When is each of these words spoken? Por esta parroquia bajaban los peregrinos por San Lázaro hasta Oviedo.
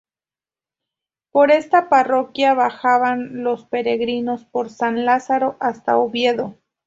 Por 1.31 1.51
esta 1.51 1.87
parroquia 1.87 2.55
bajaban 2.55 3.43
los 3.43 3.65
peregrinos 3.65 4.45
por 4.45 4.71
San 4.71 5.05
Lázaro 5.05 5.57
hasta 5.59 5.97
Oviedo. 5.99 6.55